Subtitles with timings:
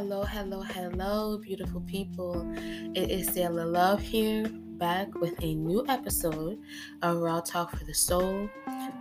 [0.00, 2.50] Hello, hello, hello, beautiful people.
[2.94, 6.58] It is Sailor Love here, back with a new episode
[7.02, 8.48] of Raw Talk for the Soul,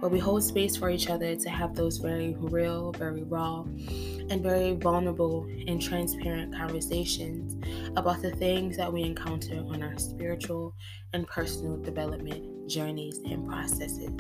[0.02, 4.44] where we hold space for each other to have those very real, very raw, and
[4.44, 7.56] very vulnerable and transparent conversations
[7.96, 10.76] about the things that we encounter on our spiritual
[11.14, 14.12] and personal development journeys and processes.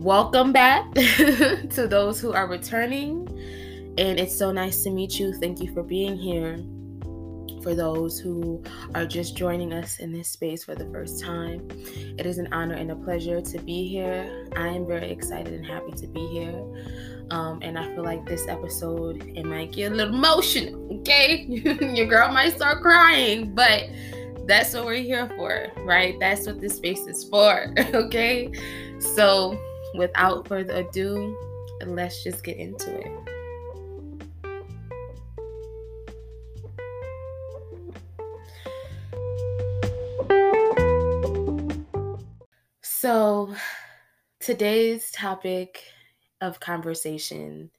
[0.00, 3.27] Welcome back to those who are returning
[3.98, 5.34] and it's so nice to meet you.
[5.34, 6.64] Thank you for being here.
[7.64, 8.62] For those who
[8.94, 11.68] are just joining us in this space for the first time,
[12.16, 14.48] it is an honor and a pleasure to be here.
[14.56, 16.62] I am very excited and happy to be here.
[17.32, 21.00] Um, and I feel like this episode it might get a little emotional.
[21.00, 23.90] Okay, your girl might start crying, but
[24.46, 26.14] that's what we're here for, right?
[26.20, 27.74] That's what this space is for.
[27.94, 28.52] Okay,
[29.00, 29.58] so
[29.96, 31.36] without further ado,
[31.84, 33.37] let's just get into it.
[43.00, 43.54] So,
[44.40, 45.84] today's topic
[46.40, 47.70] of conversation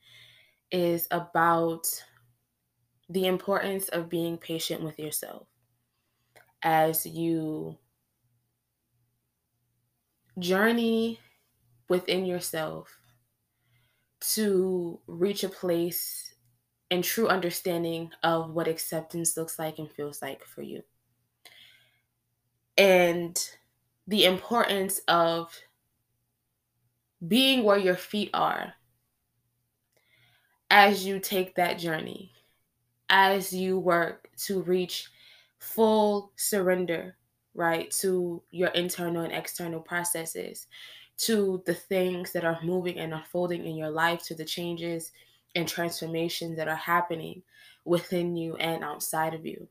[0.72, 2.06] is about
[3.10, 5.46] the importance of being patient with yourself
[6.64, 7.78] as you
[10.40, 11.20] journey
[11.90, 12.98] within yourself
[14.22, 16.34] to reach a place
[16.92, 20.82] and true understanding of what acceptance looks like and feels like for you.
[22.78, 23.38] And
[24.10, 25.56] the importance of
[27.28, 28.74] being where your feet are
[30.72, 32.32] as you take that journey,
[33.10, 35.08] as you work to reach
[35.60, 37.18] full surrender,
[37.54, 40.66] right, to your internal and external processes,
[41.20, 45.12] to the things that are moving and unfolding in your life, to the changes
[45.54, 47.44] and transformations that are happening
[47.86, 49.68] within you and outside of you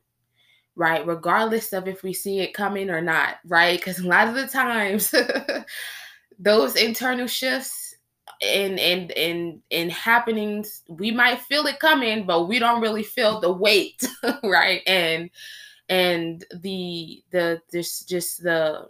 [0.79, 1.05] right?
[1.05, 3.77] Regardless of if we see it coming or not, right?
[3.77, 5.13] Because a lot of the times,
[6.39, 7.95] those internal shifts
[8.41, 13.41] and and and and happenings, we might feel it coming, but we don't really feel
[13.41, 14.01] the weight,
[14.43, 14.81] right?
[14.87, 15.29] And
[15.89, 18.87] and the the this just the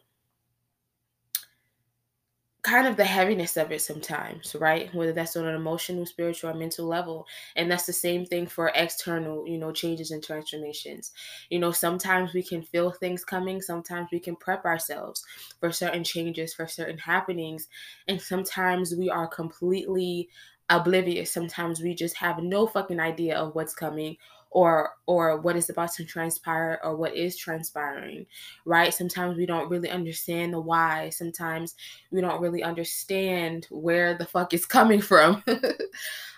[2.61, 4.93] kind of the heaviness of it sometimes, right?
[4.93, 7.25] Whether that's on an emotional, spiritual, or mental level.
[7.55, 11.11] And that's the same thing for external, you know, changes and transformations.
[11.49, 15.25] You know, sometimes we can feel things coming, sometimes we can prep ourselves
[15.59, 17.69] for certain changes, for certain happenings.
[18.07, 20.29] And sometimes we are completely
[20.69, 21.31] oblivious.
[21.31, 24.17] Sometimes we just have no fucking idea of what's coming
[24.51, 28.25] or or what is about to transpire or what is transpiring
[28.65, 28.93] right?
[28.93, 31.09] Sometimes we don't really understand the why.
[31.09, 31.75] Sometimes
[32.11, 35.43] we don't really understand where the fuck is coming from.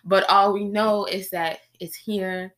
[0.03, 2.55] But all we know is that it's here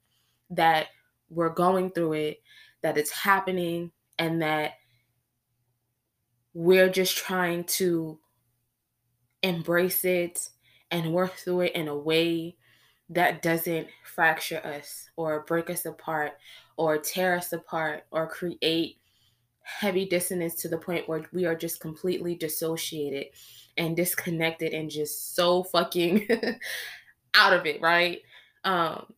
[0.51, 0.87] that
[1.29, 2.43] we're going through it
[2.83, 4.73] that it's happening and that
[6.53, 8.19] we're just trying to
[9.41, 10.49] embrace it
[10.91, 12.55] and work through it in a way
[13.09, 16.33] that doesn't fracture us or break us apart
[16.77, 18.97] or tear us apart or create
[19.61, 23.27] heavy dissonance to the point where we are just completely dissociated
[23.77, 26.27] and disconnected and just so fucking
[27.33, 28.21] out of it, right?
[28.63, 29.13] Um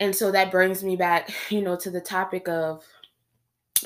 [0.00, 2.84] and so that brings me back, you know, to the topic of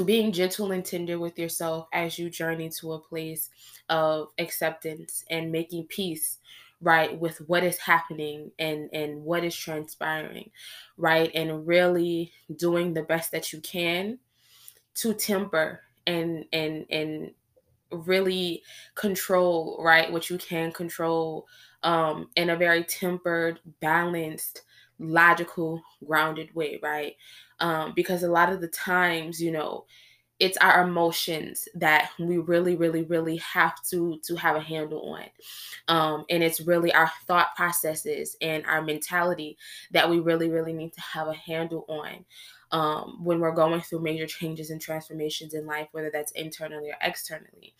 [0.04, 3.50] being gentle and tender with yourself as you journey to a place
[3.88, 6.38] of acceptance and making peace
[6.81, 10.50] right with what is happening and and what is transpiring
[10.97, 11.31] right?
[11.34, 14.19] And really doing the best that you can
[14.94, 17.34] to temper and and and
[17.92, 18.62] really
[18.97, 21.47] control right what you can control
[21.84, 24.62] um in a very tempered balanced
[24.98, 27.16] logical grounded way right?
[27.60, 29.86] Um because a lot of the times you know
[30.38, 35.24] it's our emotions that we really really really have to to have a handle on.
[35.88, 39.56] Um, and it's really our thought processes and our mentality
[39.92, 42.24] that we really really need to have a handle on.
[42.72, 46.97] Um, when we're going through major changes and transformations in life whether that's internally or
[47.00, 47.74] externally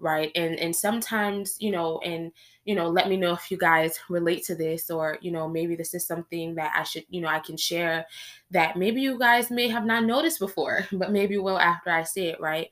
[0.00, 0.32] right?
[0.34, 2.32] And and sometimes you know and
[2.64, 5.76] you know let me know if you guys relate to this or you know maybe
[5.76, 8.06] this is something that i should you know i can share
[8.50, 12.28] that maybe you guys may have not noticed before but maybe will after i say
[12.28, 12.68] it right?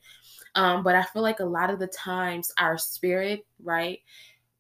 [0.55, 4.01] Um, but i feel like a lot of the times our spirit right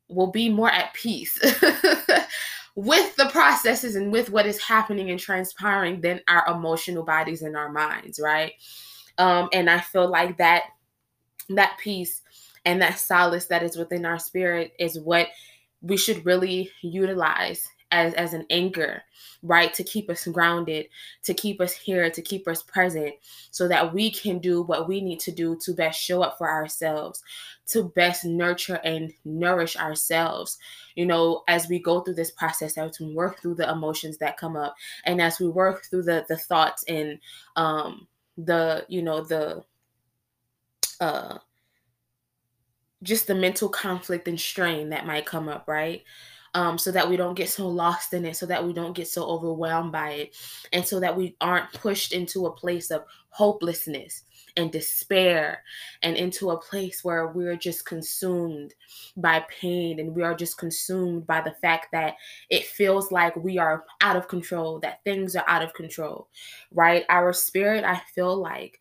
[0.08, 1.38] will be more at peace
[2.74, 7.56] with the processes and with what is happening and transpiring than our emotional bodies and
[7.56, 8.52] our minds right?
[9.18, 10.64] Um, and i feel like that
[11.50, 12.22] that peace
[12.68, 15.28] and that solace that is within our spirit is what
[15.80, 19.02] we should really utilize as as an anchor
[19.44, 19.72] right?
[19.74, 20.88] To keep us grounded
[21.22, 23.14] to keep us here to keep us present
[23.50, 26.50] so that we can do what we need to do to best show up for
[26.50, 27.22] ourselves
[27.68, 30.58] to best nurture and nourish ourselves
[30.96, 34.36] you know as we go through this process as we work through the emotions that
[34.36, 34.74] come up
[35.04, 37.18] and as we work through the the thoughts and
[37.54, 39.62] um the you know the
[41.00, 41.38] uh
[43.02, 46.02] just the mental conflict and strain that might come up right
[46.54, 49.08] um, so that we don't get so lost in it, so that we don't get
[49.08, 50.36] so overwhelmed by it,
[50.72, 54.24] and so that we aren't pushed into a place of hopelessness
[54.56, 55.62] and despair
[56.02, 58.74] and into a place where we're just consumed
[59.16, 62.14] by pain and we are just consumed by the fact that
[62.50, 66.28] it feels like we are out of control, that things are out of control,
[66.72, 67.04] right?
[67.08, 68.80] Our spirit, I feel like,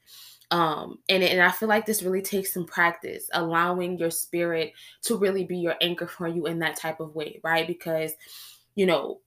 [0.52, 4.72] um and and i feel like this really takes some practice allowing your spirit
[5.02, 7.68] to really be your anchor for you in that type of way right?
[7.68, 8.14] Because
[8.76, 9.20] you know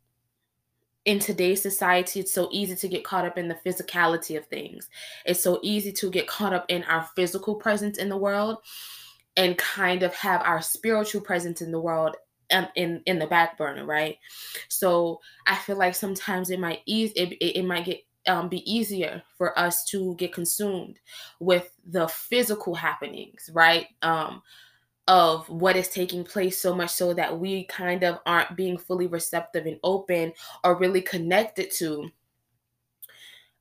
[1.05, 4.89] in today's society it's so easy to get caught up in the physicality of things.
[5.25, 8.59] It's so easy to get caught up in our physical presence in the world
[9.37, 12.17] and kind of have our spiritual presence in the world
[12.53, 14.17] um, in in the back burner right?
[14.69, 18.71] So i feel like sometimes it might ease it, it, it might get um, be
[18.71, 20.99] easier for us to get consumed
[21.39, 23.87] with the physical happenings, right?
[24.03, 24.43] Um,
[25.09, 29.09] of what is taking place so much so that we kind of aren't being fully
[29.09, 30.33] receptive and open
[30.63, 32.09] or really connected to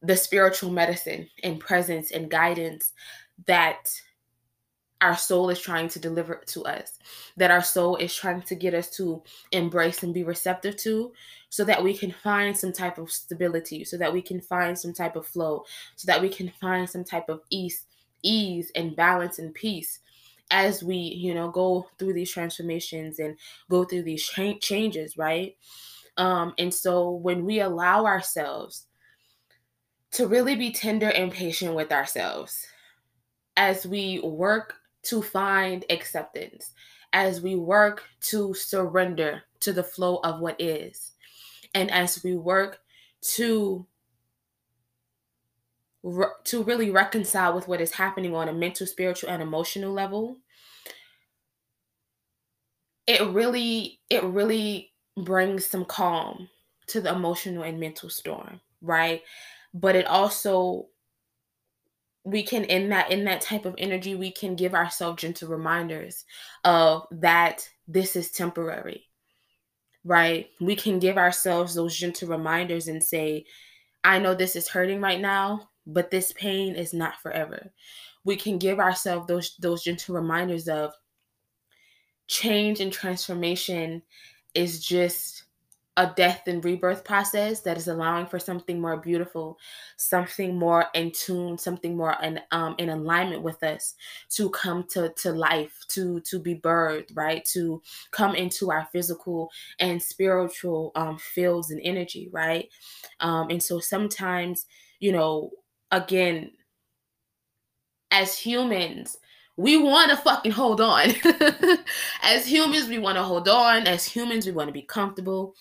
[0.02, 2.94] the spiritual medicine and presence and guidance
[3.48, 3.92] that
[5.02, 7.00] our soul is trying to deliver to us,
[7.38, 11.14] that our soul is trying to get us to embrace and be receptive to,
[11.50, 14.94] so that we can find some type of stability, so that we can find some
[14.94, 15.64] type of flow,
[15.96, 17.86] so that we can find some type of ease,
[18.24, 20.00] ease and balance and peace
[20.52, 23.38] as we, you know, go through these transformations and
[23.70, 25.56] go through these cha- changes, right?
[26.18, 28.88] Um, and so when we allow ourselves
[30.12, 32.66] to really be tender and patient with ourselves
[33.56, 36.74] as we work to find acceptance,
[37.14, 41.14] as we work to surrender to the flow of what is,
[41.74, 42.80] and as we work
[43.22, 43.86] to
[46.46, 50.38] to really reconcile with what is happening on a mental, spiritual, and emotional level,
[53.06, 56.50] it really it really brings some calm
[56.88, 59.24] to the emotional and mental storm, right?
[59.74, 60.88] But it also
[62.24, 66.26] we can in that in that type of energy we can give ourselves gentle reminders
[66.64, 69.06] of that this is temporary
[70.06, 70.48] right?
[70.62, 73.46] We can give ourselves those gentle reminders and say
[74.04, 77.72] i know this is hurting right now but this pain is not forever.
[78.24, 80.94] We can give ourselves those those gentle reminders of
[82.28, 84.04] change and transformation
[84.54, 85.46] is just
[86.00, 89.60] a death and rebirth process that is allowing for something more beautiful,
[89.98, 93.96] something more in tune, something more in um in alignment with us
[94.30, 97.46] to come to to life, to to be birthed, right?
[97.54, 97.82] To
[98.12, 102.70] come into our physical and spiritual um fields and energy, right?
[103.20, 104.66] Um and so sometimes,
[105.00, 105.52] you know,
[105.92, 106.52] again,
[108.12, 109.18] as humans,
[109.60, 111.10] we want to fucking hold on.
[112.24, 113.88] as humans, we want to hold on.
[113.88, 115.54] As humans, we want to be comfortable.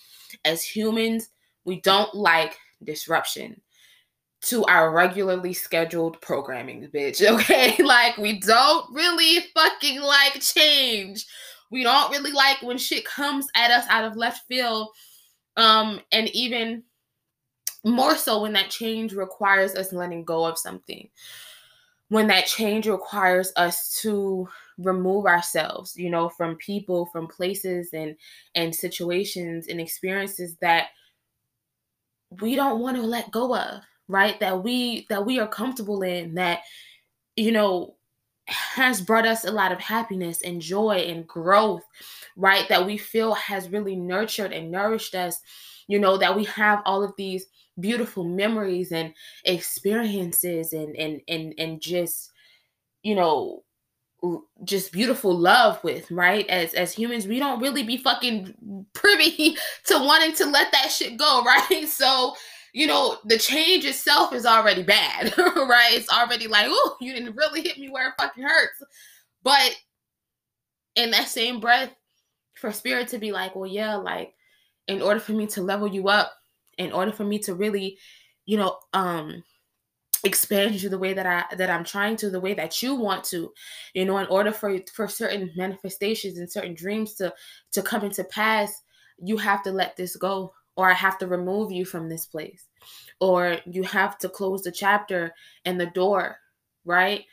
[0.45, 1.27] As humans,
[1.65, 3.59] we don't like disruption
[4.43, 7.21] to our regularly scheduled programming, bitch.
[7.41, 7.83] Okay?
[7.83, 11.25] like, we don't really fucking like change.
[11.69, 14.87] We don't really like when shit comes at us out of left field.
[15.57, 16.83] Um, and even
[17.83, 21.09] more so when that change requires us letting go of something
[22.09, 24.47] when that change requires us to
[24.77, 28.15] remove ourselves you know from people from places and
[28.55, 30.87] and situations and experiences that
[32.41, 34.39] we don't want to let go of right?
[34.39, 36.61] That we that we are comfortable in that
[37.35, 37.95] you know
[38.47, 41.83] has brought us a lot of happiness and joy and growth
[42.35, 42.67] right?
[42.69, 45.39] That we feel has really nurtured and nourished us
[45.87, 47.45] you know that we have all of these
[47.79, 49.13] beautiful memories and
[49.45, 52.31] experiences and and and and just
[53.03, 53.63] you know
[54.63, 56.47] just beautiful love with right?
[56.49, 59.55] As as humans we don't really be fucking privy
[59.85, 61.87] to wanting to let that shit go right?
[61.87, 62.35] So
[62.73, 65.93] you know the change itself is already bad right?
[65.93, 68.83] It's already like oh you didn't really hit me where it fucking hurts.
[69.43, 69.75] But
[70.95, 71.91] in that same breath
[72.55, 74.33] for spirit to be like well yeah like
[74.87, 76.33] in order for me to level you up
[76.79, 77.99] in order for me to really,
[78.47, 79.43] you know, um
[80.25, 83.23] expand you the way that I that I'm trying to, the way that you want
[83.25, 83.53] to,
[83.93, 87.33] you know, in order for for certain manifestations and certain dreams to
[87.71, 88.81] to come into pass,
[89.17, 92.65] you have to let this go or I have to remove you from this place
[93.21, 95.33] or you have to close the chapter
[95.65, 96.37] and the door,
[96.85, 97.25] right?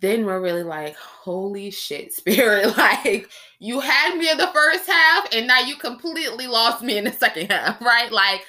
[0.00, 2.76] Then we're really like, holy shit, spirit.
[2.76, 7.04] Like, you had me in the first half and now you completely lost me in
[7.04, 8.10] the second half, right?
[8.10, 8.44] Like,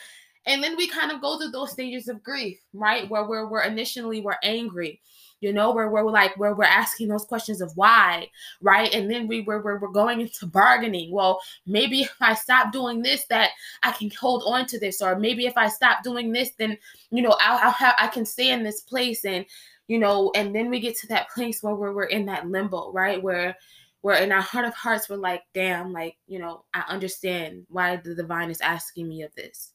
[0.46, 3.10] and then we kind of go through those stages of grief, right?
[3.10, 5.00] Where we're, we're initially we're angry,
[5.40, 8.28] you know, where, we're like, where we're asking those questions of why,
[8.62, 8.94] right?
[8.94, 11.12] And then we we're, we're, we're going into bargaining.
[11.12, 13.52] Well, maybe if I stop doing this, that
[13.84, 16.78] I can hold on to this, or maybe if I stop doing this, then
[17.12, 19.46] you know, I'll, I'll have I can stay in this place, and
[19.88, 22.92] you know, and then we get to that place where we're, we're in that limbo,
[22.92, 23.22] right?
[23.22, 23.56] Where
[24.02, 27.96] where in our heart of hearts we're like, damn, like, you know, I understand why
[27.98, 29.72] the divine is asking me of this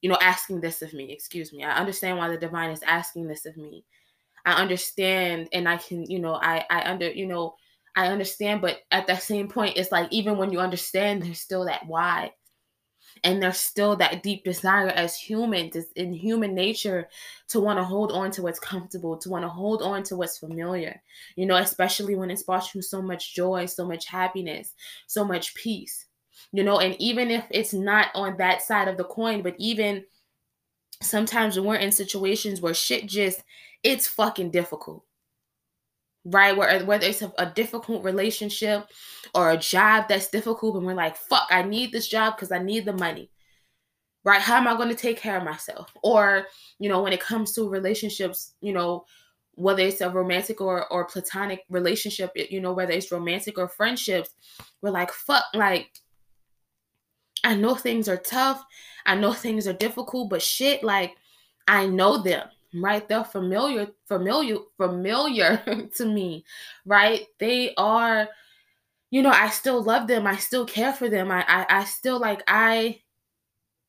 [0.00, 1.10] you know, asking this of me.
[1.12, 1.64] Excuse me.
[1.64, 3.84] I understand why the divine is asking this of me.
[4.44, 7.56] I understand and I can, you know, I I under, you know,
[7.96, 11.64] I understand, but at that same point, it's like even when you understand, there's still
[11.64, 12.32] that why.
[13.24, 17.08] And there's still that deep desire as humans, it's in human nature
[17.48, 20.38] to want to hold on to what's comfortable, to want to hold on to what's
[20.38, 21.02] familiar,
[21.36, 24.74] you know, especially when it's brought you so much joy, so much happiness,
[25.06, 26.06] so much peace
[26.52, 30.04] you know and even if it's not on that side of the coin but even
[31.02, 33.42] sometimes when we're in situations where shit just
[33.82, 35.04] it's fucking difficult
[36.30, 36.56] right?
[36.56, 38.86] Where whether it's a, a, difficult relationship
[39.34, 42.58] or a job that's difficult and we're like fuck i need this job because i
[42.58, 43.30] need the money
[44.24, 44.40] right?
[44.40, 45.92] How am i going to take care of myself?
[46.02, 46.46] Or
[46.78, 49.04] you know when it comes to relationships you know
[49.54, 54.30] whether it's a romantic or or platonic relationship you know whether it's romantic or friendships
[54.82, 55.90] we're like fuck like
[57.44, 58.64] I know things are tough.
[59.06, 61.16] I know things are difficult, but shit, like
[61.66, 63.06] I know them, right?
[63.08, 66.44] They're familiar, familiar, familiar to me,
[66.86, 67.26] right?
[67.38, 68.28] They are,
[69.10, 70.26] you know, I still love them.
[70.26, 71.30] I still care for them.
[71.30, 73.00] I, I, I still like I,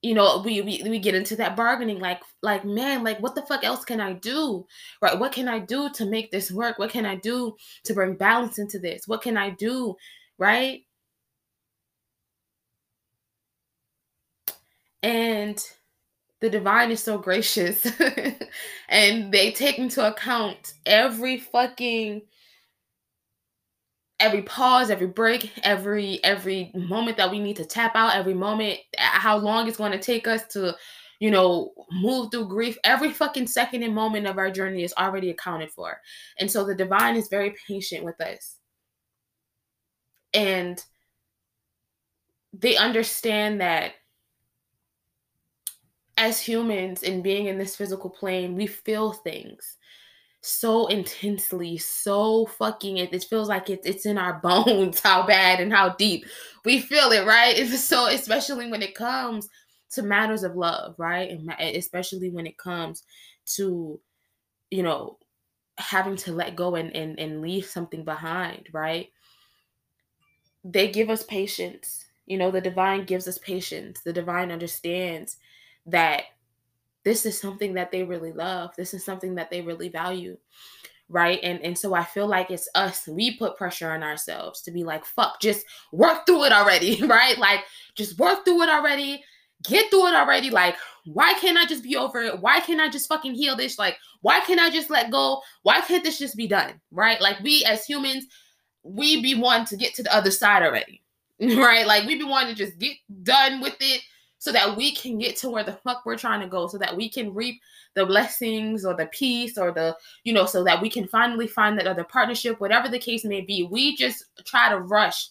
[0.01, 3.41] you know, we, we we get into that bargaining, like, like man, like what the
[3.43, 4.65] fuck else can I do,
[5.01, 5.19] right?
[5.19, 6.79] What can I do to make this work?
[6.79, 7.55] What can I do
[7.85, 9.07] to bring balance into this?
[9.07, 9.95] What can I do,
[10.37, 10.81] right?
[15.03, 15.61] And
[16.41, 17.85] the divine is so gracious.
[18.89, 22.23] And they take into account every fucking
[24.19, 28.77] every pause every break every every moment that we need to tap out every moment
[28.97, 30.75] uh, how long it's going to take us to
[31.19, 32.77] you know move through grief.
[32.83, 35.99] Every fucking second and moment of our journey is already accounted for.
[36.39, 38.57] And so the divine is very patient with us.
[40.33, 40.83] And
[42.53, 43.93] they understand that
[46.19, 49.77] as humans and being in this physical plane, we feel things
[50.41, 55.59] so intensely, so fucking it, it feels like it, it's in our bones how bad
[55.59, 56.25] and how deep
[56.65, 57.57] we feel it, right?
[57.57, 59.47] It's so especially when it comes
[59.91, 61.31] to matters of love, right?
[61.31, 63.03] And especially when it comes
[63.55, 63.99] to,
[64.69, 65.17] you know,
[65.77, 69.09] having to let go and, and, and leave something behind, right?
[70.65, 72.05] They give us patience.
[72.27, 74.01] You know, the divine gives us patience.
[74.01, 75.37] The divine understands
[75.91, 76.23] that
[77.03, 78.75] this is something that they really love.
[78.75, 80.37] This is something that they really value.
[81.07, 81.39] Right.
[81.41, 83.07] And and so I feel like it's us.
[83.07, 87.01] We put pressure on ourselves to be like, fuck, just work through it already.
[87.07, 87.37] Right.
[87.37, 87.61] Like,
[87.95, 89.23] just work through it already.
[89.63, 90.51] Get through it already.
[90.51, 92.39] Like, why can't I just be over it?
[92.39, 93.79] Why can't I just fucking heal this?
[93.79, 95.41] Like, why can't I just let go?
[95.63, 96.79] Why can't this just be done?
[96.91, 97.19] Right.
[97.19, 98.25] Like, we as humans,
[98.83, 101.01] we be wanting to get to the other side already.
[101.41, 101.87] Right.
[101.87, 104.01] Like, we be wanting to just get done with it
[104.39, 106.95] so that we can get to where the fuck we're trying to go so that
[106.95, 107.61] we can reap
[107.93, 111.77] the blessings or the peace or the you know so that we can finally find
[111.77, 113.67] that other partnership whatever the case may be.
[113.69, 115.29] We just try to rush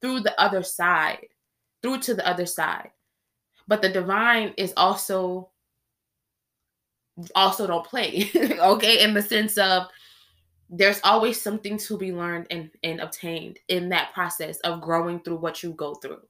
[0.00, 1.26] through the other side
[1.82, 2.90] through to the other side.
[3.68, 5.50] But the divine is also
[7.34, 9.86] also don't play okay in the sense of
[10.68, 15.36] there's always something to be learned and, and obtained in that process of growing through
[15.36, 16.20] what you go through.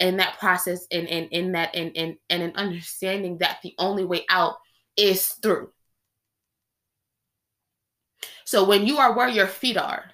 [0.00, 4.04] And that process and, and in that and, and and an understanding that the only
[4.04, 4.56] way out
[4.96, 5.70] is through.
[8.44, 10.04] So when you are where your feet are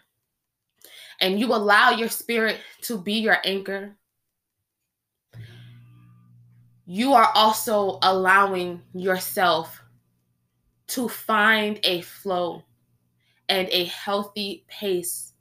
[1.21, 3.97] and you allow your spirit to be your anchor
[6.87, 9.83] you are also allowing yourself
[10.87, 12.63] to find a flow
[13.49, 15.33] and a healthy pace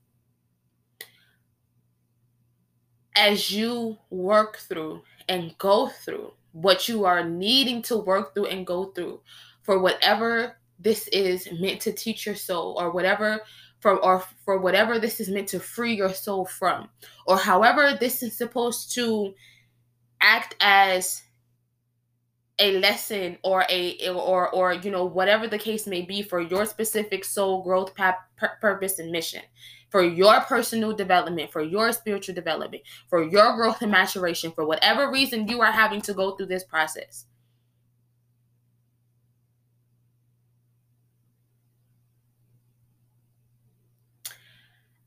[3.15, 8.65] as you work through and go through what you are needing to work through and
[8.65, 9.19] go through
[9.61, 13.39] for whatever this is meant to teach your soul or whatever
[13.79, 16.89] for or for whatever this is meant to free your soul from
[17.27, 19.33] or however this is supposed to
[20.21, 21.21] act as
[22.63, 26.65] a lesson or a or or you know whatever the case may be for your
[26.65, 27.91] specific soul growth
[28.61, 29.41] purpose and mission.
[29.89, 35.11] For your personal development for your spiritual development for your growth and maturation for whatever
[35.11, 37.25] reason you are having to go through this process.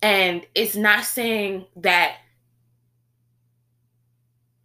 [0.03, 2.17] And it's not saying that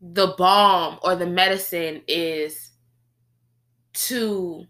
[0.02, 2.71] the balm or the medicine is
[4.08, 4.66] to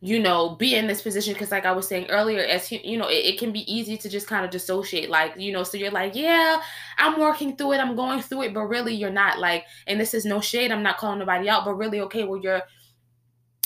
[0.00, 3.08] you know be in this position because like i was saying earlier as you know
[3.08, 5.90] it, it, can be easy to just kind of dissociate like you know so you're
[5.90, 6.60] like yeah
[6.98, 10.14] i'm working through it i'm going through it but really you're not like and this
[10.14, 12.62] is no shade i'm not calling nobody out but really okay well you're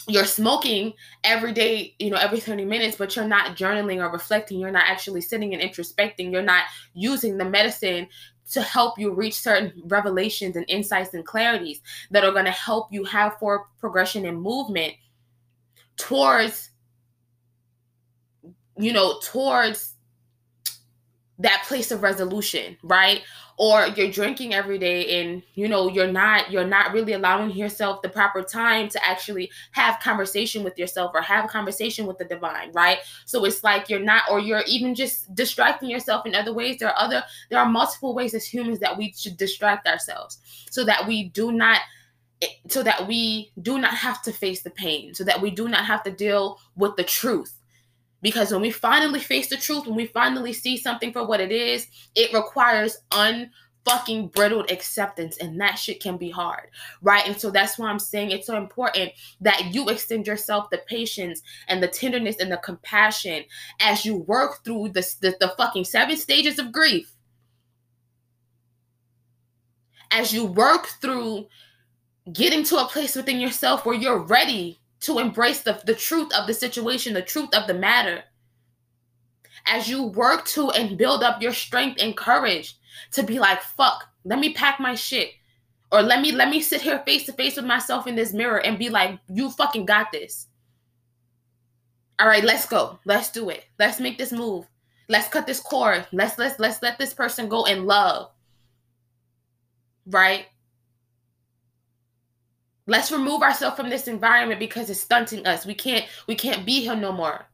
[0.09, 4.59] you're smoking every day, you know, every 30 minutes, but you're not journaling or reflecting.
[4.59, 6.33] You're not actually sitting and introspecting.
[6.33, 8.09] You're not using the medicine
[8.53, 11.81] to help you reach certain revelations and insights and clarities
[12.11, 14.95] that are going to help you have for progression and movement
[15.97, 16.71] towards
[18.79, 19.92] you know towards
[21.43, 23.23] that place of resolution right?
[23.59, 28.03] Or you're drinking every day and you know you're not you're not really allowing yourself
[28.03, 32.73] the proper time to actually have conversation with yourself or have conversation with the divine
[32.73, 32.99] right?
[33.27, 36.79] So it's like you're not or you're even just distracting yourself in other ways.
[36.79, 40.39] There are other there are multiple ways as humans that we should distract ourselves
[40.71, 41.81] so that we do not
[42.69, 45.85] so that we do not have to face the pain so that we do not
[45.85, 47.62] have to deal with the truth
[48.23, 51.51] because when we finally face the truth, when we finally see something for what it
[51.53, 56.69] is, it requires unfucking brittled acceptance, and that shit can be hard,
[57.03, 57.27] right?
[57.27, 61.43] And so that's why I'm saying it's so important that you extend yourself the patience
[61.67, 63.45] and the tenderness and the compassion
[63.81, 67.13] as you work through the, the, the fucking seven stages of grief.
[70.13, 71.47] As you work through
[72.33, 76.47] getting to a place within yourself where you're ready to embrace the, the truth of
[76.47, 78.23] the situation, the truth of the matter.
[79.67, 82.79] As you work to and build up your strength and courage
[83.13, 85.31] to be like, fuck, let me pack my shit.
[85.91, 88.65] Or let me let me sit here face to face with myself in this mirror
[88.65, 90.49] and be like, you fucking got this.
[92.19, 92.99] All right, let's go.
[93.05, 93.65] Let's do it.
[93.79, 94.67] Let's make this move.
[95.09, 96.07] Let's cut this cord.
[96.13, 98.31] Let's let's let's let this person go in love.
[100.07, 100.47] Right?
[102.87, 105.65] Let's remove ourselves from this environment because it's stunting us.
[105.65, 107.47] We can't we can't be here no more.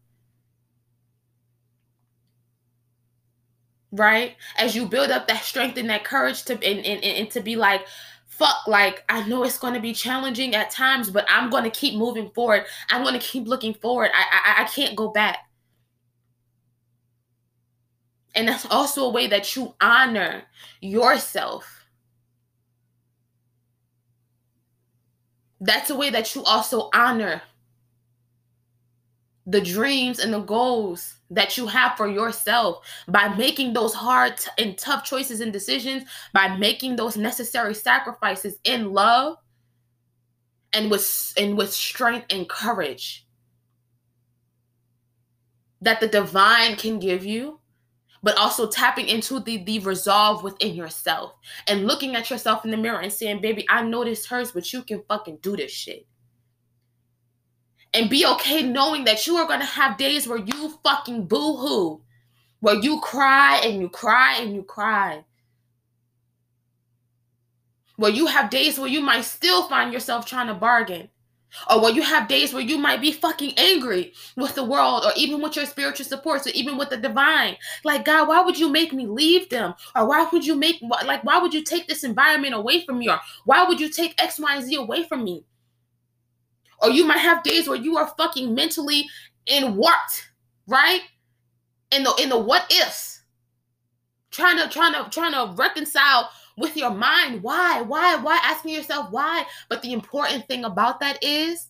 [3.92, 4.36] Right?
[4.58, 7.56] As you build up that strength and that courage to and, and, and to be
[7.56, 7.86] like,
[8.26, 12.30] fuck, like I know it's gonna be challenging at times, but I'm gonna keep moving
[12.30, 12.64] forward.
[12.90, 14.10] I'm gonna keep looking forward.
[14.14, 15.38] I I, I can't go back.
[18.34, 20.44] And that's also a way that you honor
[20.80, 21.77] yourself
[25.60, 27.42] that's a way that you also honor
[29.46, 34.76] the dreams and the goals that you have for yourself by making those hard and
[34.76, 39.36] tough choices and decisions, by making those necessary sacrifices in love
[40.74, 43.26] and with and with strength and courage
[45.80, 47.57] that the divine can give you
[48.22, 51.34] but also tapping into the the resolve within yourself
[51.66, 54.72] and looking at yourself in the mirror and saying, "Baby, I know this hurts, but
[54.72, 56.06] you can fucking do this shit."
[57.94, 62.02] And be okay knowing that you are going to have days where you fucking boo-hoo,
[62.60, 65.24] where you cry and you cry and you cry.
[67.96, 71.08] Where you have days where you might still find yourself trying to bargain
[71.70, 75.12] or when you have days where you might be fucking angry with the world or
[75.16, 77.56] even with your spiritual supports or even with the divine.
[77.84, 79.74] Like god why would you make me leave them?
[79.94, 83.08] Or why would you make like why would you take this environment away from me?
[83.08, 85.44] Or why would you take x y and z away from me?
[86.80, 89.06] Or you might have days where you are fucking mentally
[89.46, 90.28] in what
[90.68, 91.00] right?
[91.90, 93.22] In the in the what ifs.
[94.30, 97.42] Trying to trying to trying to reconcile with your mind.
[97.42, 97.82] Why?
[97.82, 98.16] Why?
[98.16, 98.38] Why?
[98.42, 99.44] Asking yourself why.
[99.68, 101.68] But the important thing about that is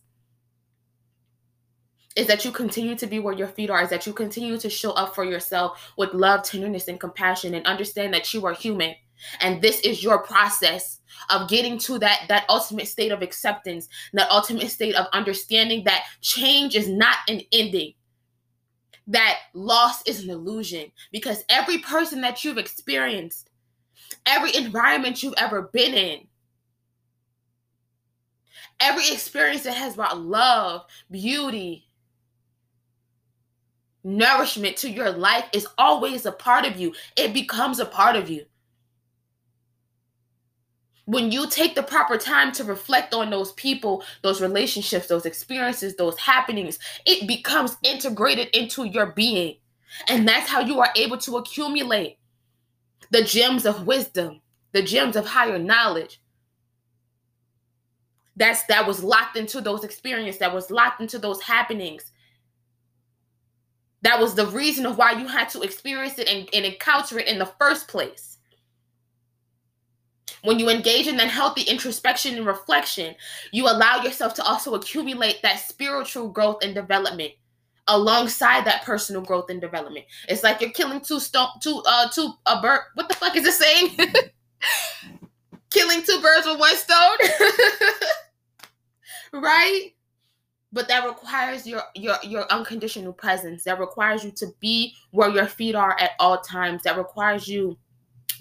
[2.16, 4.68] is that you continue to be where your feet are, is that you continue to
[4.68, 8.92] show up for yourself with love, tenderness, and compassion, and understand that you are human.
[9.40, 14.30] And this is your process of getting to that that ultimate state of acceptance, that
[14.30, 17.92] ultimate state of understanding that change is not an ending.
[19.06, 23.47] That loss is an illusion because every person that you've experienced
[24.26, 26.26] every environment you've ever been in,
[28.80, 31.86] every experience that has brought love, beauty,
[34.04, 36.94] nourishment to your life is always a part of you.
[37.16, 38.44] It becomes a part of you.
[41.06, 45.96] when you take the proper time to reflect on those people, those relationships, those experiences,
[45.96, 49.56] those happenings, it becomes integrated into your being.
[50.08, 52.17] And that's how you are able to accumulate
[53.10, 54.40] the gems of wisdom,
[54.72, 56.20] the gems of higher knowledge.
[58.36, 62.12] That's that was locked into those experiences, that was locked into those happenings.
[64.02, 67.26] That was the reason of why you had to experience it and, and encounter it
[67.26, 68.38] in the first place.
[70.42, 73.16] When you engage in that healthy introspection and reflection,
[73.50, 77.32] you allow yourself to also accumulate that spiritual growth and development
[77.88, 80.06] alongside that personal growth and development.
[80.28, 82.80] It's like you're killing two stone two uh two a bird.
[82.94, 83.96] What the fuck is it saying?
[85.70, 87.18] killing two birds with one stone.
[89.42, 89.90] right?
[90.72, 93.64] But that requires your your your unconditional presence.
[93.64, 96.82] That requires you to be where your feet are at all times.
[96.82, 97.78] That requires you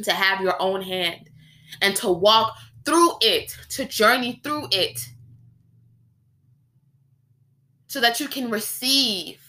[0.04, 1.30] to have your own hand
[1.82, 2.54] and to walk
[2.86, 5.00] through it, to journey through it,
[7.88, 9.40] so that you can receive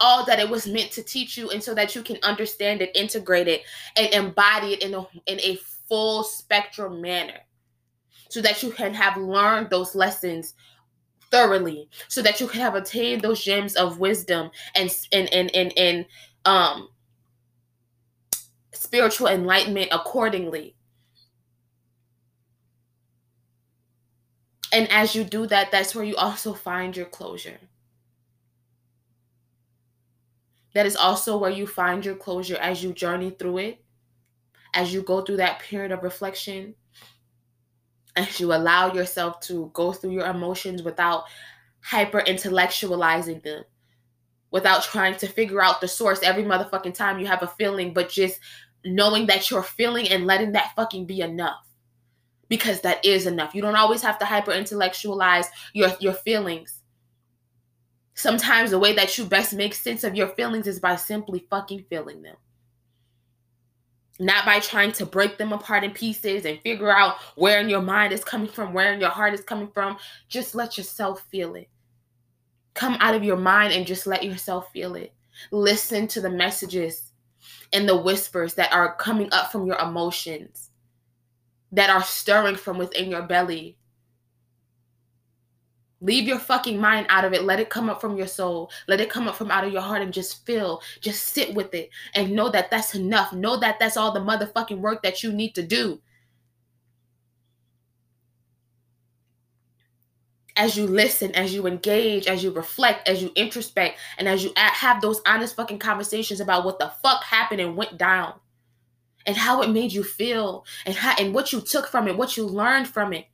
[0.00, 2.94] all that it was meant to teach you and so that you can understand it,
[2.94, 3.62] integrate it,
[3.96, 5.56] and embody it in a, in a
[5.88, 7.38] full spectrum manner.
[8.28, 10.54] So that you can have learned those lessons
[11.30, 11.88] thoroughly.
[12.08, 16.06] So that you can have attained those gems of wisdom and and and and, and
[16.44, 16.88] um
[18.72, 20.75] spiritual enlightenment accordingly
[24.76, 27.58] And as you do that, that's where you also find your closure.
[30.74, 33.84] That is also where you find your closure as you journey through it,
[34.74, 36.74] as you go through that period of reflection,
[38.16, 41.24] as you allow yourself to go through your emotions without
[41.80, 43.64] hyper intellectualizing them,
[44.50, 48.10] without trying to figure out the source every motherfucking time you have a feeling, but
[48.10, 48.38] just
[48.84, 51.65] knowing that you're feeling and letting that fucking be enough
[52.48, 53.54] because that is enough.
[53.54, 56.82] You don't always have to hyper intellectualize your, your feelings.
[58.14, 61.84] Sometimes the way that you best make sense of your feelings is by simply fucking
[61.90, 62.36] feeling them.
[64.18, 67.82] Not by trying to break them apart in pieces and figure out where in your
[67.82, 69.98] mind is coming from, where in your heart is coming from.
[70.28, 71.68] Just let yourself feel it.
[72.72, 75.12] Come out of your mind and just let yourself feel it.
[75.50, 77.12] Listen to the messages
[77.74, 80.65] and the whispers that are coming up from your emotions
[81.72, 83.76] that are stirring from within your belly.
[86.00, 87.44] Leave your fucking mind out of it.
[87.44, 88.70] Let it come up from your soul.
[88.86, 91.74] Let it come up from out of your heart and just feel, just sit with
[91.74, 93.32] it and know that that's enough.
[93.32, 96.00] Know that that's all the motherfucking work that you need to do.
[100.58, 104.52] As you listen, as you engage, as you reflect, as you introspect, and as you
[104.56, 108.34] have those honest fucking conversations about what the fuck happened and went down
[109.26, 112.36] and how it made you feel and how and what you took from it, what
[112.36, 113.26] you learned from it.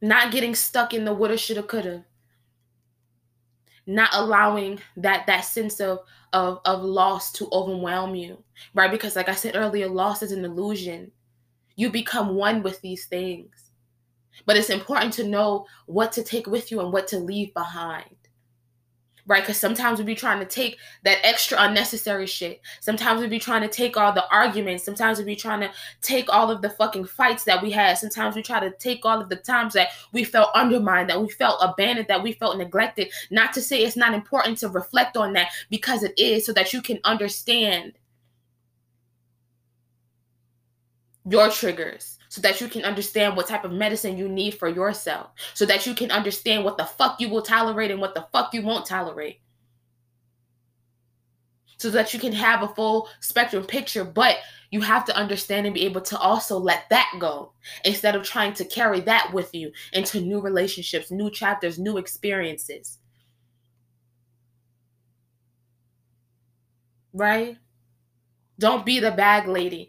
[0.00, 2.04] Not getting stuck in the woulda, shoulda, coulda.
[3.86, 6.00] Not allowing that that sense of
[6.32, 8.42] of of loss to overwhelm you,
[8.74, 8.90] right?
[8.90, 11.12] Because like I said earlier, loss is an illusion.
[11.76, 13.70] You become one with these things.
[14.46, 18.16] But it's important to know what to take with you and what to leave behind
[19.26, 19.42] right?
[19.42, 22.60] Because sometimes we be trying to take that extra unnecessary shit.
[22.80, 24.84] Sometimes we be trying to take all the arguments.
[24.84, 25.70] Sometimes we be trying to
[26.02, 27.96] take all of the fucking fights that we had.
[27.96, 31.28] Sometimes we try to take all of the times that we felt undermined, that we
[31.30, 33.08] felt abandoned, that we felt neglected.
[33.30, 36.72] Not to say it's not important to reflect on that because it is so that
[36.72, 37.94] you can understand
[41.26, 45.30] your triggers so that you can understand what type of medicine you need for yourself,
[45.54, 48.52] so that you can understand what the fuck you will tolerate and what the fuck
[48.52, 49.38] you won't tolerate.
[51.78, 54.38] So that you can have a full spectrum picture, but
[54.72, 57.52] you have to understand and be able to also let that go
[57.84, 62.98] instead of trying to carry that with you into new relationships, new chapters, new experiences.
[67.12, 67.58] Right?
[68.58, 69.88] Don't be the bag lady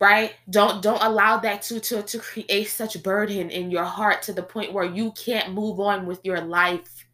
[0.00, 0.34] right?
[0.50, 4.42] Don't don't allow that to to to create such burden in your heart to the
[4.42, 7.06] point where you can't move on with your life.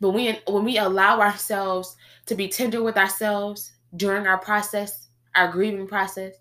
[0.00, 1.96] But when when we allow ourselves
[2.26, 6.34] to be tender with ourselves during our process our grieving process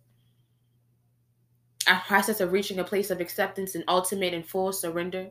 [1.88, 5.30] our process of reaching a place of acceptance and ultimate and full surrender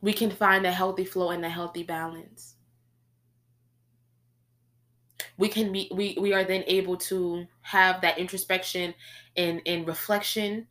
[0.00, 2.54] we can find a healthy flow and a healthy balance.
[5.38, 8.94] We can be we we are then able to have that introspection
[9.36, 10.66] and, and reflection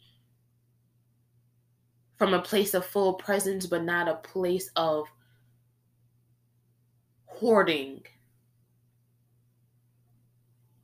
[2.18, 5.08] from a place of full presence, but not a place of
[7.26, 8.04] hoarding.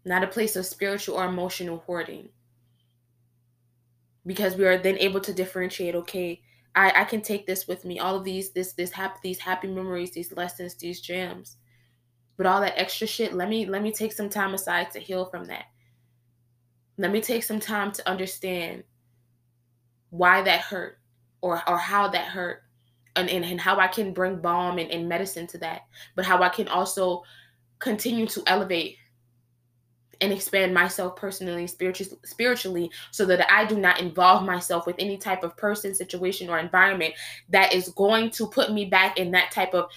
[0.03, 2.29] Not a place of spiritual or emotional hoarding.
[4.25, 6.41] Because we are then able to differentiate, okay,
[6.75, 9.67] I, I can take this with me, all of these, this, this happy these happy
[9.67, 11.57] memories, these lessons, these gems.
[12.37, 15.25] But all that extra shit, let me let me take some time aside to heal
[15.25, 15.65] from that.
[16.97, 18.83] Let me take some time to understand
[20.09, 20.99] why that hurt
[21.41, 22.63] or or how that hurt
[23.15, 25.81] and, and, and how I can bring balm and, and medicine to that,
[26.15, 27.23] but how I can also
[27.79, 28.97] continue to elevate
[30.21, 35.17] and expand myself personally, spiritually, spiritually, so that I do not involve myself with any
[35.17, 37.15] type of person, situation, or environment
[37.49, 39.89] that is going to put me back in that type of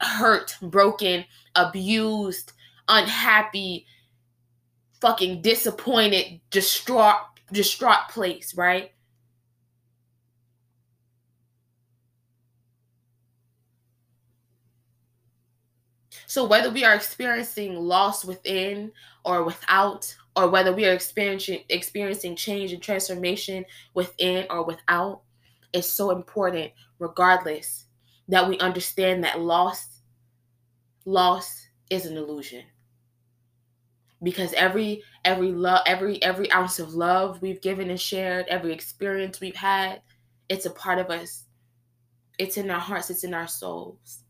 [0.00, 1.24] hurt, broken,
[1.54, 2.52] abused,
[2.88, 3.86] unhappy,
[5.00, 7.20] fucking disappointed, distraught,
[7.52, 8.92] distraught place, right?
[16.30, 18.92] So whether we are experiencing loss within
[19.24, 23.64] or without, or whether we are experiencing experiencing change and transformation
[23.94, 25.22] within or without,
[25.72, 27.86] it's so important, regardless,
[28.28, 30.02] that we understand that loss,
[31.04, 32.62] loss is an illusion.
[34.22, 39.40] Because every every love, every every ounce of love we've given and shared, every experience
[39.40, 40.00] we've had,
[40.48, 41.46] it's a part of us.
[42.38, 44.22] It's in our hearts, it's in our souls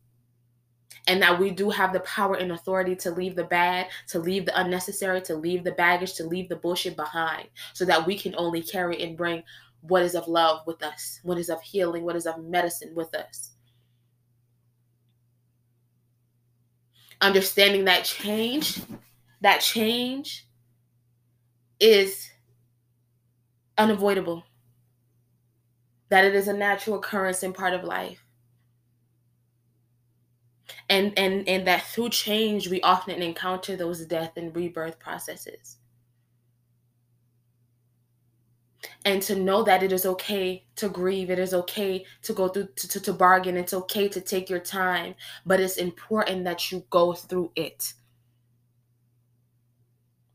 [1.07, 4.45] and that we do have the power and authority to leave the bad, to leave
[4.45, 8.35] the unnecessary, to leave the baggage, to leave the bullshit behind, so that we can
[8.37, 9.43] only carry and bring
[9.81, 13.13] what is of love with us, what is of healing, what is of medicine with
[13.15, 13.51] us.
[17.19, 18.81] Understanding that change,
[19.41, 20.47] that change
[21.79, 22.29] is
[23.77, 24.43] unavoidable,
[26.09, 28.23] that it is a natural occurrence and part of life
[30.89, 35.77] and and and that through change we often encounter those death and rebirth processes
[39.05, 42.67] and to know that it is okay to grieve it is okay to go through
[42.75, 46.83] to, to, to bargain it's okay to take your time but it's important that you
[46.89, 47.93] go through it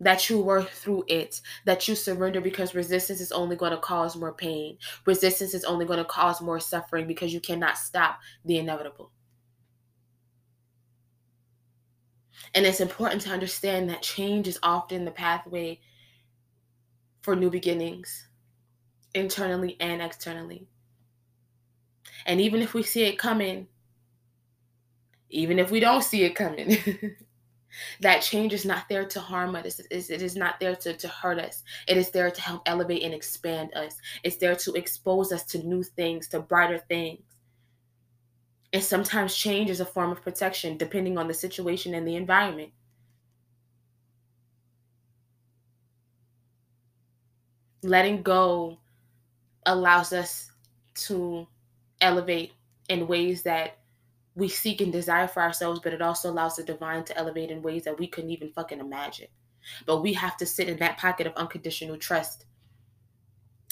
[0.00, 4.16] that you work through it, that you surrender because resistance is only going to cause
[4.16, 4.78] more pain.
[5.06, 9.10] Resistance is only going to cause more suffering because you cannot stop the inevitable.
[12.54, 15.80] And it's important to understand that change is often the pathway
[17.22, 18.28] for new beginnings,
[19.14, 20.68] internally and externally.
[22.24, 23.66] And even if we see it coming,
[25.28, 26.76] even if we don't see it coming,
[28.00, 29.80] that change is not there to harm us.
[29.90, 31.62] It is not there to, to hurt us.
[31.88, 33.96] It is there to help elevate and expand us.
[34.22, 37.22] It's there to expose us to new things, to brighter things.
[38.76, 42.72] And sometimes change is a form of protection depending on the situation and the environment.
[47.82, 48.76] Letting go
[49.64, 50.50] allows us
[51.06, 51.46] to
[52.02, 52.52] elevate
[52.90, 53.78] in ways that
[54.34, 57.62] we seek and desire for ourselves, but it also allows the divine to elevate in
[57.62, 59.28] ways that we couldn't even fucking imagine.
[59.86, 62.44] But we have to sit in that pocket of unconditional trust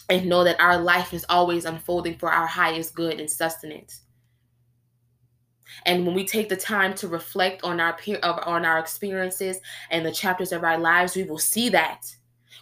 [0.09, 4.04] and know that our life is always unfolding for our highest good and sustenance.
[5.87, 9.59] And when we take the time to reflect on our peer on our experiences
[9.91, 12.07] and the chapters of our lives, we will see that.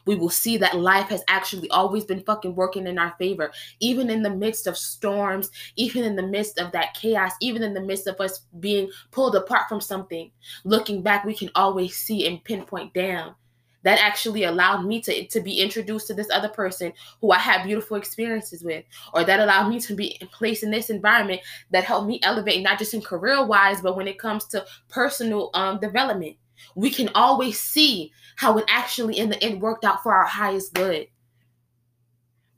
[0.04, 4.10] We will see that life has actually always been fucking working in our favor, even
[4.10, 7.80] in the midst of storms, even in the midst of that chaos, even in the
[7.80, 10.30] midst of us being pulled apart from something.
[10.64, 13.34] Looking back, we can always see and pinpoint down
[13.82, 17.64] that actually allowed me to, to be introduced to this other person who I had
[17.64, 21.40] beautiful experiences with, or that allowed me to be placed in this environment
[21.70, 25.50] that helped me elevate, not just in career wise, but when it comes to personal
[25.54, 26.36] um, development.
[26.76, 30.74] We can always see how it actually in the end worked out for our highest
[30.74, 31.08] good.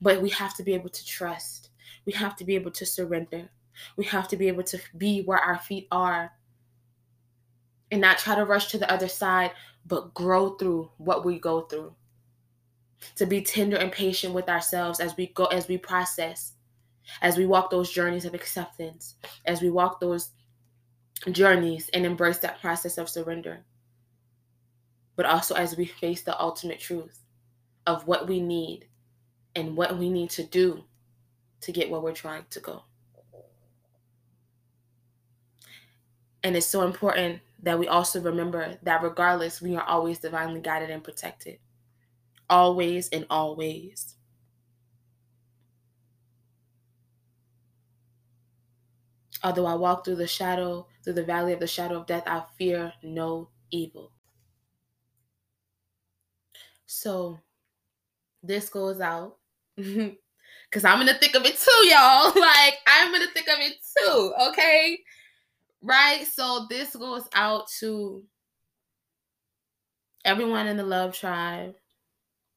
[0.01, 1.71] But we have to be able to trust.
[2.05, 3.49] We have to be able to surrender.
[3.97, 6.33] We have to be able to be where our feet are
[7.91, 9.53] and not try to rush to the other side
[9.87, 11.95] but grow through what we go through.
[13.17, 16.55] To be tender and patient with ourselves as we go, as we process,
[17.21, 20.31] as we walk those journeys of acceptance, as we walk those
[21.31, 23.65] journeys and embrace that process of surrender.
[25.17, 27.21] But also as we face the ultimate truth
[27.87, 28.87] of what we need
[29.55, 30.85] and what we need to do
[31.61, 32.83] to get where we're trying to go.
[36.43, 40.91] And it's so important that we also remember that regardless, we are always divinely guided
[40.91, 41.59] and protected.
[42.51, 44.17] Always and always.
[49.43, 52.45] Although I walk through the shadow, through the valley of the shadow of death, I
[52.59, 54.13] fear no evil.
[56.87, 57.41] So
[58.43, 59.39] this goes out.
[60.71, 62.33] Cause I'm in the thick of it too, y'all.
[62.41, 64.99] Like I'm in the thick of it too, okay?
[65.85, 66.27] Right?
[66.27, 68.25] So this goes out to
[70.25, 71.75] everyone in the love tribe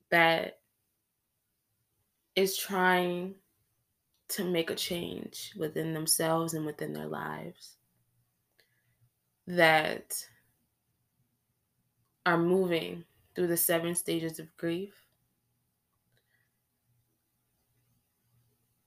[0.10, 0.60] that
[2.38, 3.36] is trying
[4.30, 7.76] to make a change within themselves and within their lives
[9.46, 10.26] that
[12.26, 13.04] are moving
[13.36, 14.94] through the seven stages of grief.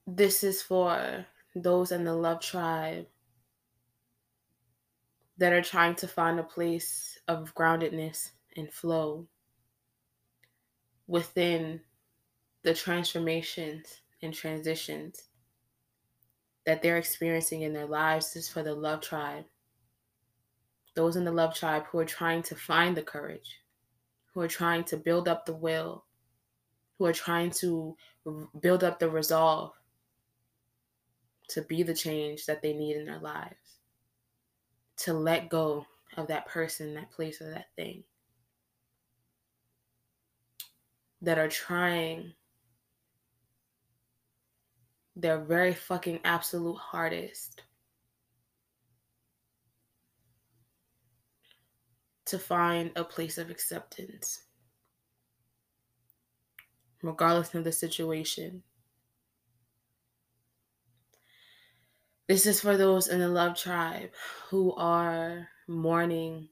[0.06, 3.06] This is for those in the love tribe
[5.40, 9.26] that are trying to find a place of groundedness and flow
[11.06, 11.80] within
[12.62, 15.24] the transformations and transitions
[16.66, 19.46] that they're experiencing in their lives is for the love tribe.
[20.94, 23.60] Those in the love tribe who are trying to find the courage,
[24.34, 26.04] who are trying to build up the will,
[26.98, 27.96] who are trying to
[28.60, 29.72] build up the resolve
[31.48, 33.69] to be the change that they need in their lives,
[35.00, 35.86] to let go
[36.16, 38.04] of that person, that place, or that thing.
[41.22, 42.34] That are trying
[45.16, 47.62] their very fucking absolute hardest
[52.26, 54.42] to find a place of acceptance,
[57.02, 58.62] regardless of the situation.
[62.30, 64.10] This is for those in the love tribe
[64.50, 66.48] who are mourning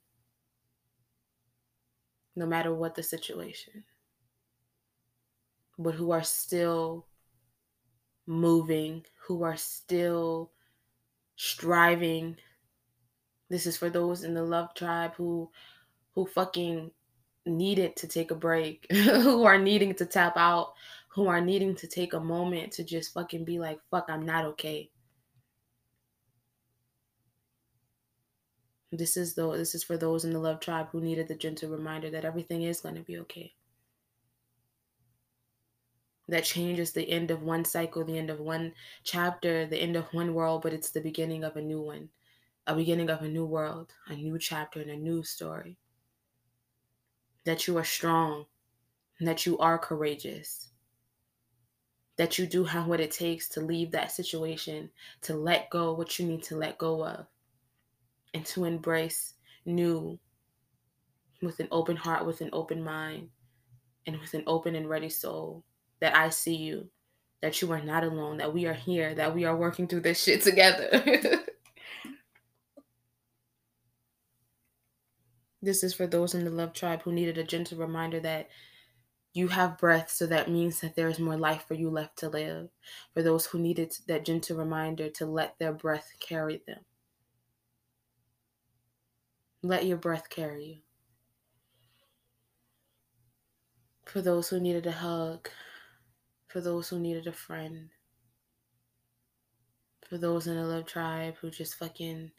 [2.35, 3.85] no matter what the situation,
[5.79, 7.07] but who are still
[8.27, 10.51] moving, who are still
[11.37, 12.37] striving.
[13.49, 15.49] This is for those in the love tribe who
[16.17, 16.91] who fucking
[17.47, 20.73] needed to take a break, who are needing to tap out,
[21.07, 24.45] who are needing to take a moment to just fucking be like, fuck, I'm not
[24.45, 24.91] okay.
[28.91, 31.71] This is though this is for those in the love tribe who needed the gentle
[31.71, 33.55] reminder that everything is gonna be okay
[36.29, 39.97] that change is the end of one cycle, the end of one chapter, the end
[39.97, 42.11] of one world, but it's the beginning of a new one,
[42.67, 45.79] a beginning of a new world, a new chapter, and a new story.
[47.45, 48.45] That you are strong,
[49.21, 50.69] that you are courageous,
[52.17, 54.91] that you do have what it takes to leave that situation,
[55.23, 57.27] to let go what you need to let go of,
[58.39, 59.35] and to embrace
[59.67, 60.17] new
[61.43, 63.29] with an open heart, with an open mind,
[64.07, 65.65] and with an open and ready soul
[66.01, 66.89] that I see you,
[67.43, 70.23] that you are not alone, that we are here, that we are working through this
[70.23, 70.89] shit together.
[75.61, 78.49] this is for those in the love tribe who needed a gentle reminder that
[79.35, 82.29] you have breath, so that means that there is more life for you left to
[82.29, 82.69] live.
[83.15, 86.85] For those who needed that gentle reminder to let their breath carry them.
[89.63, 90.77] Let your breath carry you.
[94.05, 95.49] For those who needed a hug,
[96.47, 97.91] for those who needed a friend,
[100.09, 102.31] for those in the love tribe who just fucking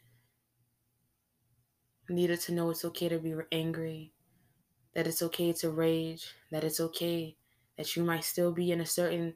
[2.08, 4.12] needed to know it's okay to be angry,
[4.94, 7.36] that it's okay to rage, that it's okay
[7.76, 9.34] that you might still be in a certain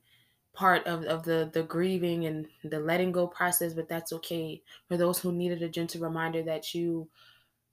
[0.53, 4.63] part of, of the, the grieving and the letting go process, but that's okay.
[4.89, 7.09] For those who needed a gentle reminder that you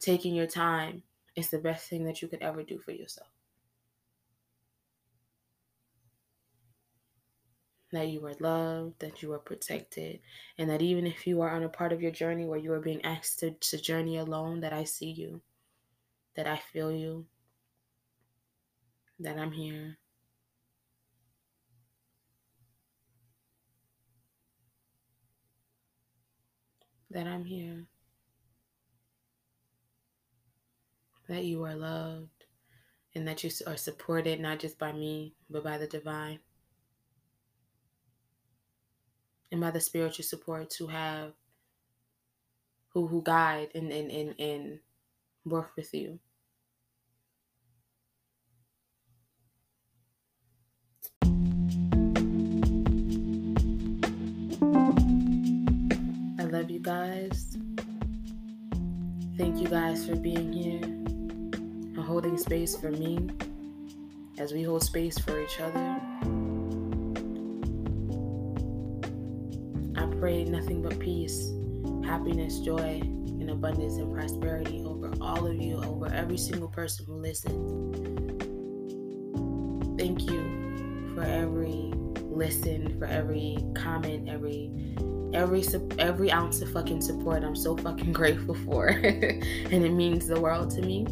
[0.01, 1.03] taking your time
[1.35, 3.29] is the best thing that you could ever do for yourself.
[7.91, 10.19] that you are loved, that you are protected,
[10.57, 12.79] and that even if you are on a part of your journey where you are
[12.79, 15.41] being asked to, to journey alone, that I see you,
[16.35, 17.25] that I feel you,
[19.19, 19.97] that I'm here.
[27.11, 27.90] That I'm here.
[31.31, 32.43] That you are loved
[33.15, 36.39] and that you are supported not just by me, but by the divine.
[39.51, 41.33] and by the spiritual support to have
[42.93, 44.79] who who guide and and and, and
[45.45, 46.19] work with you.
[56.39, 57.57] I love you guys.
[59.37, 61.00] Thank you guys for being here
[62.01, 63.29] holding space for me
[64.37, 65.99] as we hold space for each other.
[69.95, 71.51] I pray nothing but peace
[72.11, 77.15] happiness, joy, and abundance and prosperity over all of you, over every single person who
[77.15, 77.95] listens.
[79.97, 84.71] Thank you for every listen, for every comment, every
[85.33, 85.63] every
[85.99, 87.43] every ounce of fucking support.
[87.43, 91.07] I'm so fucking grateful for, and it means the world to me.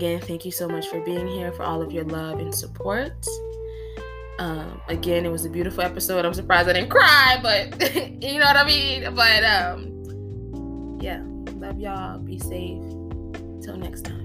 [0.00, 3.12] Again, thank you so much for being here, for all of your love and support.
[4.38, 6.24] Um, again, it was a beautiful episode.
[6.24, 9.14] I'm surprised I didn't cry, but you know what I mean.
[9.14, 11.20] But um, yeah,
[11.56, 12.18] love y'all.
[12.18, 12.80] Be safe.
[13.62, 14.19] Till next time.